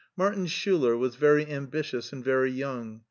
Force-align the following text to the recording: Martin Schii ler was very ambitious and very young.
Martin 0.17 0.47
Schii 0.47 0.79
ler 0.81 0.97
was 0.97 1.13
very 1.15 1.45
ambitious 1.47 2.11
and 2.11 2.25
very 2.25 2.49
young. 2.51 2.99